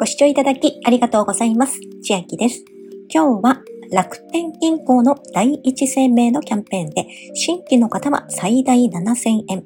[0.00, 1.78] ご視聴いただきありがとうございます。
[2.02, 2.64] 千秋です。
[3.12, 3.62] 今日は
[3.92, 9.62] 楽天銀行の第一生命のキャンペーンで新規の方は最大7000円、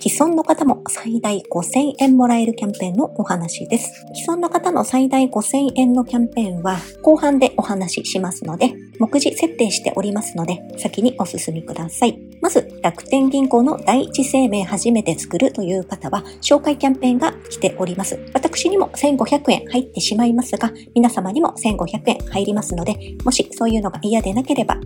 [0.00, 4.04] 既存の方も最大5000円もらえるキャンペーンのお話です。
[4.16, 12.27] 既存の方の最大5000円のキャンペーンは後半でお話ししますので、目次設定しておりますので、先にお進みください。
[12.48, 18.18] まず、楽天銀行の第一生命初めて作るという方は、紹介キャンペーンが来ております。
[18.32, 24.76] 私にも1500円入ってしまいますが、皆様にも1500円入りますので、もしそういうのが嫌でなければ、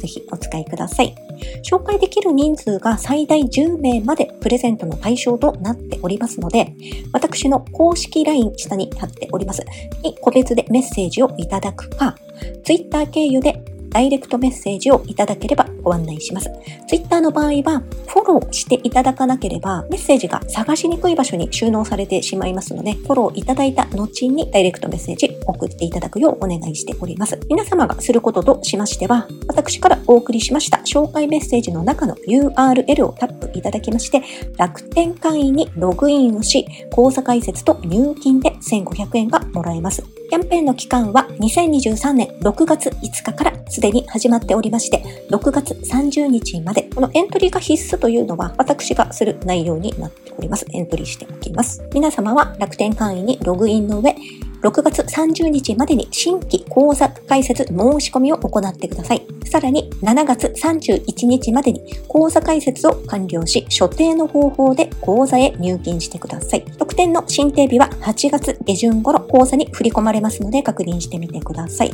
[0.00, 1.14] ぜひお使いください。
[1.62, 6.72] 紹介できる人数が最大10名までプレゼントの対象となっておりますので、
[7.12, 9.62] 私の公式 LINE 下に貼っております。
[10.02, 12.16] に個別でメッセージをいただくか、
[12.64, 16.50] Twitter 経由でダイレクトメッセージをいただければご案内します。
[16.88, 27.38] Twitter の場合は、フォローしていただかなければ、メッセージが探しにくい場所に収納されてしまいますので、フォローいただいた後にダイレクトメッセージ送っていただくようお願いしております。
[27.48, 34.22] 皆様がすることとしましては、私からお送りしました紹介メッセージの中の URL をタップいただきまして、
[34.56, 40.02] 楽天会員にログインをし、口座開設と入金で1500円がもらえます。
[40.30, 50.66] キャンペーンの期間は2023年6月5日からすでに始まっておりまして、6月30日まで、このエントリーが必須というのは私がする内容になっております。
[50.72, 51.82] エントリーしておきます。
[51.92, 54.14] 皆様は楽天会員にログインの上、
[54.62, 59.26] 6月30日までに新規講座開設申し込みを行ってください。
[59.46, 66.64] さらに7月31日までに講座開設を完了し、所定の方法で講座へ入金してください。
[66.78, 71.92] 特典の申請日は8月下旬頃講座に振り込まれますので確認してみてください。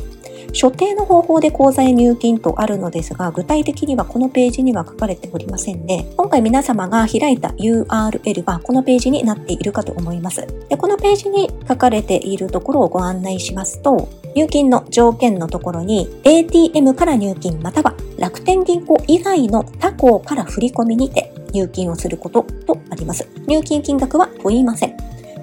[0.53, 10.47] 所定の方法で口座へ入金とあるのですが、具体的にはこのページには書かれておりませんで、今回皆様が開いた URL はこのページになっているかと思います。
[10.69, 23.27] でこのページに書かれているところをご案内しますと、入金の条件のところに ATM から入金または楽天銀行以外の他行から振り込みにて入金をすることとあります。
[23.47, 24.97] 入金金額は問いません。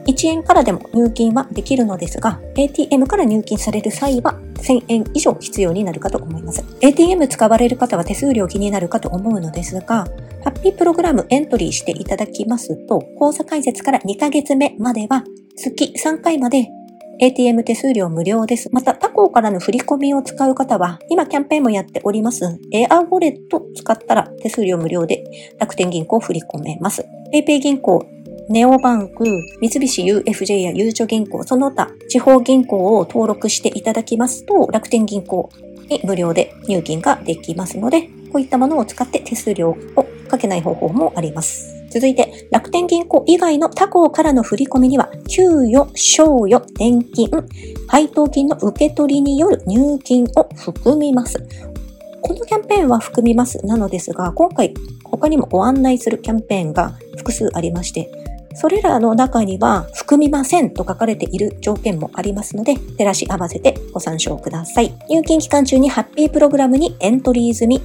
[0.06, 6.64] 1円からでも入金はできるのですが、ATM から入金される際は1000円以上必要になるかと思います。
[6.80, 10.06] ATM 使われる方は手数料気になるかと思うのですが、
[10.42, 15.24] ハッピープログラムエントリーしていただきますと、口座開設から2ヶ月目までは
[15.56, 16.68] 月3回まで
[17.20, 18.68] ATM 手数料無料です。
[18.72, 25.24] また、他行からの振り込みを使う方は、今キャンペーンもやっております、エアウォレット使ったら手数料無料で
[25.58, 27.06] 楽天銀行を振り込めます。
[27.32, 28.04] PayPay 銀行
[28.48, 29.24] ネオバンク、
[29.60, 35.50] 三菱 UFJ やゆうちょ銀行、その他地方銀行を登録していただきますと、楽天銀行
[35.88, 38.02] に無料で入金ができますので、
[38.32, 39.76] こういったものを使って手数料を
[40.28, 41.74] かけない方法もあります。
[41.90, 47.30] 続いて、楽天銀行以外の他行からの振り込みには、給与、賞与、年金、
[47.88, 51.38] 配当金の受け取りによる入金を含みます。
[52.20, 58.10] このキャンペーンは含みますなのですが、今回他にもご案内するキャンペーンが複数ありまして、
[58.54, 64.94] それらの中には含みませんと書かれている条件もありますので、照らし合わせてご参照ください。
[65.08, 67.82] 入金期間中にハッピープログラムにエントリー済み、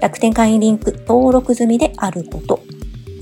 [0.00, 2.60] 楽天会員リンク登録済みであること、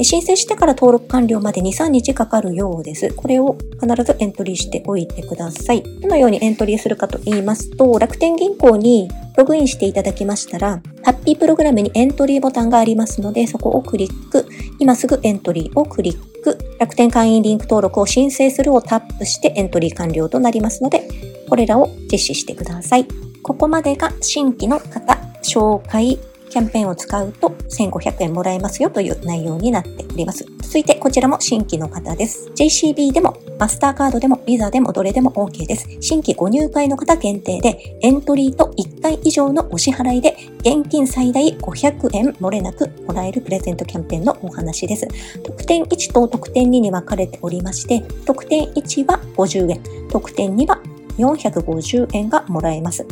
[0.00, 3.12] 申請してから登録完了まで2、3日かかるようです。
[3.14, 5.82] これを必ずエントリーしておいてください。
[6.00, 14.46] どのようにエントリーするかと言いますと、楽天銀行にログインしていただきましたら、ハッピープログラムにエントリーボタンがありますので、そこをクリック、
[14.78, 21.08] 今すぐエントリーをクリックク、楽天会員リンク登録を申請するをタップしてエントリー完了となりますので、
[21.48, 23.06] これらを実施してください。
[23.42, 30.44] ここまでが新規の方、紹介、キャンペーンを使うと1500円もらえますよという内容になっております。
[30.62, 32.50] 続いてこちらも新規の方です。
[32.54, 35.88] JCB でもマスターカードでもビザでもどれでも OK です。
[36.00, 45.08] 新規ご入会の方限定でエントリーと1回以上のお支払いで現金最大500円漏れなくもらえるプレゼントキャンペーンのお話です。
[45.42, 50.80] 特典1と特典2に分かれておりまして、特典1は50円、特典2は
[51.18, 53.06] 450円がもらえます。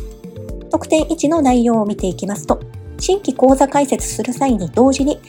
[0.69, 2.59] 特典1の内容を見ていきますと、
[2.99, 5.19] 新規口座開設する際に同時に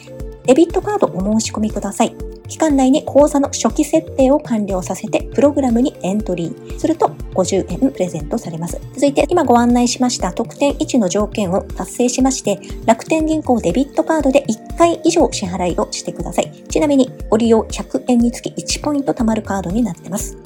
[0.47, 2.15] デビットカードお申し込みください。
[2.49, 8.81] 期間内に口座の初期設定を完了させて、プログラムにエントリーすると50円プレゼントされます。
[8.95, 16.51] 続いて、今ご案内しました特典1の条件を達成しまして、楽天銀行デビットカードで1回以上支払いをしてください。
[16.71, 20.39] ちなみに、ご利用100円につき1ポイント貯まるカードになってます。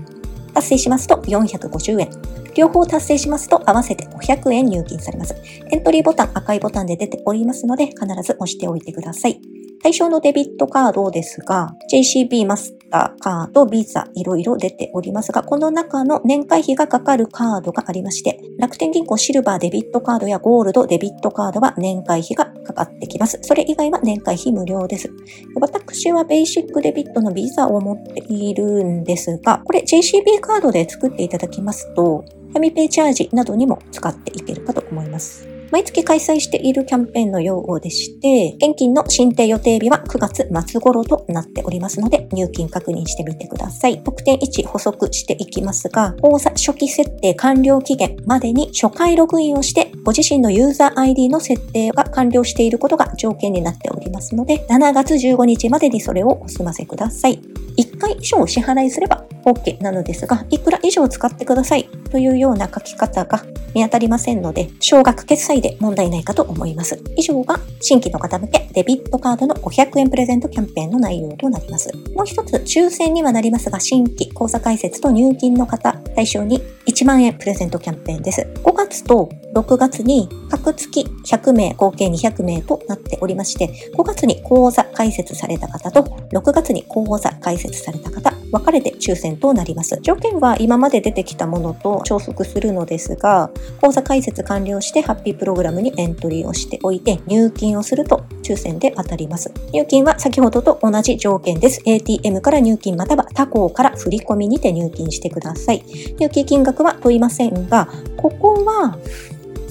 [0.54, 2.10] 達成しますと450円。
[2.54, 5.34] 両方達成しますと合わせて500円入金されます。
[5.70, 9.40] エントリーボタン赤いボタンで出ておりますので必ず押しておいてください。
[9.82, 23.38] 対象のデビットカードですが、JCB マスターカード、ビザ、いろいろ出ておりますが、この中の年会費がかかるカードがありまして、楽天銀行シルバーデビットカードやゴールドデビットカードは年会費がかかってきます。
[23.42, 25.10] それ以外は年会費無料です。
[25.58, 35.52] 私はベーシックデビットのビザを持っているんですが、これ JCB カードで作っていただきますと、ファミペイチャージなどにも使っていけるかと思います。
[35.72, 44.02] 毎月開催しているキャンペーンのようでして、現金の申請予定日は9月末頃となっておりますので、入金確認してみてください。
[44.02, 57.38] 特典1補足していきますが、口座初期設定完了期限までに初回ログインをして、ご自身のユーザー ID の設定が完了していることが条件になっておりますので、7月15日までにそれをお済ませください。
[57.78, 63.44] 1回以上お支払いすれば OK なのですが、いくら以上使ってくださいというような書き方が
[63.74, 67.02] 見当たりませんので、少額決済で問題ないかと思います。
[67.16, 71.90] 以上が新規の方向けデビットカードの500円プレゼントキャンペーンの内容となります。
[72.14, 78.46] もう一つ、抽選にはなりますが、新規口座開設と入金の方対象に1万円プレゼントキャンペーンです。
[78.62, 89.98] 5月と6月に各月100名、合計200名となっておりまして、5月に口座開設された方と6月に口座開設された方、分かれて抽選となります。
[90.02, 93.50] 条件は今まで出てきたものと重複するのですが、
[93.80, 99.52] 口座開設完了してハッピープログラムにエントリーをしておいて入金をすると抽選で当たります。
[99.72, 101.80] 入金は先ほどと同じ条件です。
[101.84, 105.82] ATM から入金または他行から振り込みにて入金してください。
[106.18, 108.98] 入金金額は問いませんが、ここは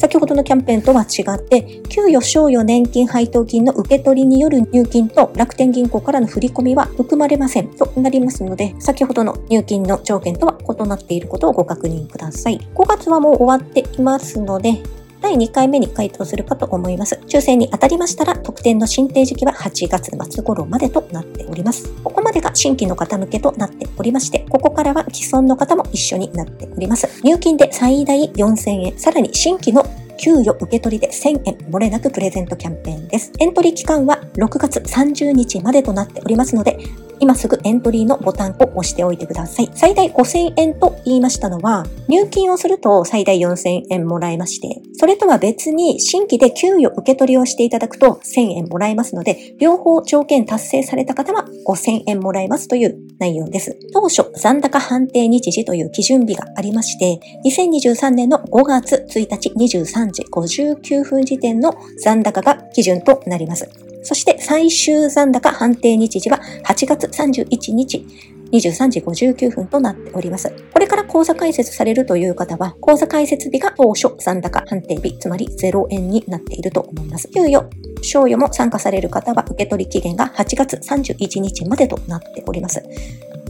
[0.02, 12.58] 先ほどのキャンペーンとは違って、給与、賞与、年金、配当金の受け取りによる入金と楽天銀行からの振り込みは含まれませんとなりますので、先ほどの入金の条件とは異なっていることをご確認ください。
[12.74, 14.82] 5月はもう終わっていますので、
[15.22, 17.20] 第2回目に回答するかと思います。
[17.28, 21.90] 抽選に当たりましたら、特典の申請時期は8月末頃までとなっております。
[22.04, 27.08] ここまでが新規の方向けとなっておりまして、ここからは既存の方も一緒になっております。
[27.24, 29.86] 入金で最大4000円、さらに新規の
[30.22, 33.32] 給与受け取りで1000円漏れなくプレゼントキャンペーンです。
[33.40, 36.78] エントリー期間は6月30日までとなっておりますので、
[37.22, 39.70] 今すぐエントリーのボタンを押しておいてください。
[39.76, 53.78] 最大5000円と言いましたのは、入金をすると最大4000円もらえまして、それとは別に新規で給与受け取りをしていただくと1000円もらえますので、両方条件達成された方は5000円もらえますという内容です。
[53.94, 63.91] 当初、残高判定日時という基準日がありまして、2023年の5月1日23時59分時点の残高が基準となります。
[64.04, 68.06] そして最終残高判定日時は8月31日
[68.52, 70.54] 23時59分となっております。
[70.74, 77.30] これから口座開設されるという方は、口座開設日が当初残高判定日、つまり0円になっていると思います。
[77.30, 77.70] 給与、
[78.02, 82.84] 賞与も参加される方は受け取り期限が8月31日までとなっております。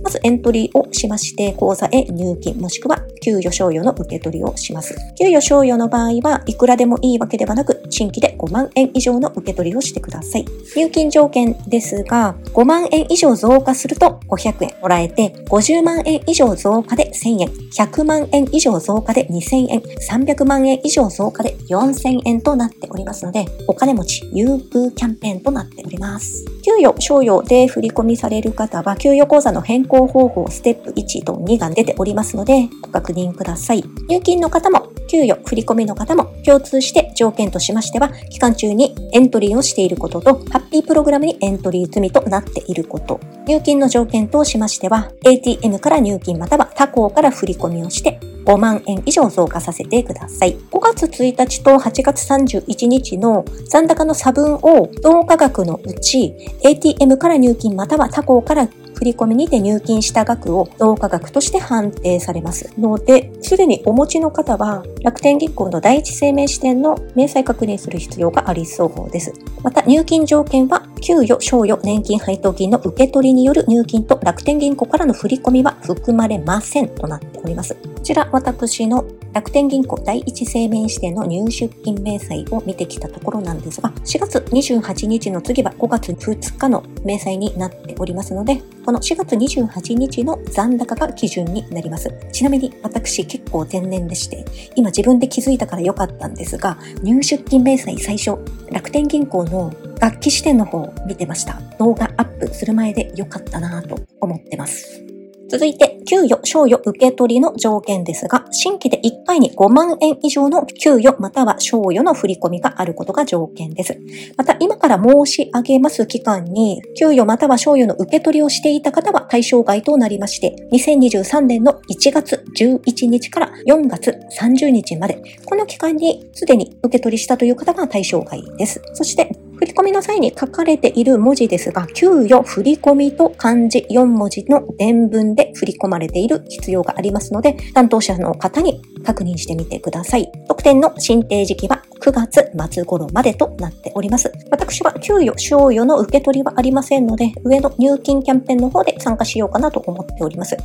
[0.04, 4.96] まずエントリーをしまして、口座へ入金、もしくは給与賞与の受け取りをします。
[5.18, 10.46] 給与賞与の場合はいくらでもいいわけではなく、新規で5万円以上の受け取りをしてください。
[10.76, 26.44] 入金条件ですが、5万円以上増加すると500円もらえて、50万円以上増加で1000円、100万円以上増加で2000円、300万円以上増加で4000円となっておりますので、お金持ち優遇キャンペーンとなっております。
[26.64, 33.84] 給与、賞与で振り込みされる方は、給与口座の変更方法ステップ1と2が出ておりますので、ご確認ください。
[34.08, 43.20] 入金の方も、給与、振込の方も、共通して条件としましては、期間中にエントリーをしていることと、ハッピープログラムにエントリー済みとなっていること。
[43.48, 50.56] 入金の条件としましては、ATM から入金または他行から振り込みをして、5万円以上増加させてください。
[50.72, 56.34] 5月1日と8月31日の残高の差分を同価額のうち
[56.64, 58.68] ATM から入金または他行から
[59.02, 69.34] 振込にて入金した額を同価額として判定されますので、すでにお持ちの方は楽天銀行の第一生命支店の明細確認する必要がありそうです。
[69.64, 77.76] また入金条件は給与、賞与、年金配当金の受け取りによる入金と楽天銀行からの振込は含まれませんとなっております。
[78.02, 92.12] こちら私の楽天銀行第一生命支店の入出金明細を見てきたところなんですが、4月28日の次は5月2日の明細になっておりますので、この4月28日の残高が基準になります。
[92.32, 98.40] ちなみに私結構天然でして、今自分で気づいたから良かったんですが、入出金明細最初、
[98.72, 101.62] 楽天銀行の楽器支店の方を見てました。
[101.78, 105.11] 動画アップする前で良かったなぁと思ってます。
[105.52, 114.00] 続いて、給与、賞与受け取りの条件ですが、新規で1回に5万円以上の給与または賞与の振り込みがあることが条件です。
[114.38, 128.82] また、今から申し上げます期間に、給与または賞与の受け取りをしていた方は対象外となりまして、2023年の1月11日から4月30日まで、この期間にすでに受け取りしたという方が対象外です。
[128.94, 129.30] そして、
[129.62, 140.32] 振り込みの際に書かれている文字ですが、給与振り込みと漢字4文字の伝文で振り込まれている必要がありますので、担当者の方に確認してみてください。
[140.48, 144.32] 特典の申請時期は9月末頃までとなっております。
[144.50, 150.58] 私は給与、賞与の受け取りはありませんので、上の入金キャンペーンの方で参加しようかなと思っております。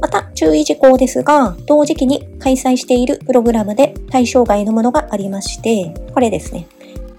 [0.00, 6.66] また、注意事項ですが、同時期に開催しているプログラムで対象外のものがありまして、これですね。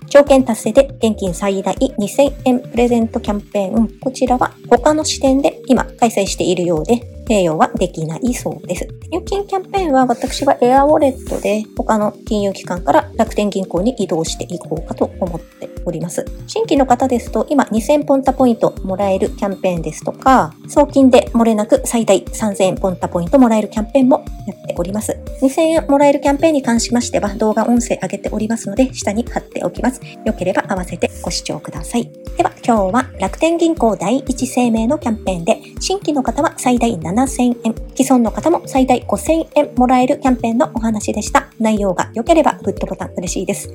[0.10, 4.00] 条件達成で現金最大2000円プレゼントキャンペーン。
[4.00, 8.88] こちらは他の支店で今開催しているようで、併用はできないそうです。
[9.12, 16.26] 入金キャンペーンは私はエアウォレットで他の金融機関から楽天銀行に移動していこうかと思っております。
[16.48, 25.18] 新規の方ですと今2000ポンタポイントもらえるキャンペーンですとか、送金で漏れなく最大3000ポンタポイントもらえるキャンペーンもやっております。
[25.42, 30.00] 2000円もらえるキャンペーンに関しましては動画音声上げておりますので下に貼っておきます。
[30.26, 32.10] よければ合わせてご視聴ください。
[32.38, 41.48] では今日は楽天銀行第一生命のキャンペーンで新規の方は最大7000円、既存の方も最大5000円もらえるキャンペーンのお話でした。
[41.60, 43.70] 内容が良ければグッドボタン嬉しいです。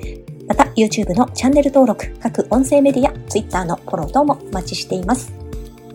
[0.47, 5.33] また YouTube のチャンネル登録、各音声メディア、Twitter のフォロー等もお待ちしています。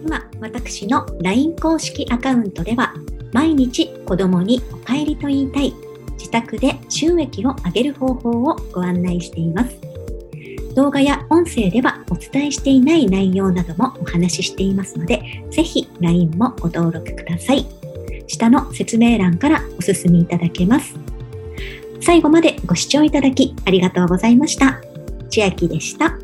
[0.04, 2.94] 今、私の LINE 公式アカウントでは
[3.32, 5.74] 毎日子供にお帰りと言いたい
[6.12, 9.76] 自宅で収益を上げる方法をご案内しています。
[10.74, 17.66] 動画や音声ではお伝えしていない内容などもお話ししていますので、ぜひ LINE もご登録ください。
[18.26, 20.94] 下の説明欄からお進みいただけます。
[22.00, 24.80] 最後までご視聴いただきありがとうございました。
[25.28, 26.19] 千秋でした。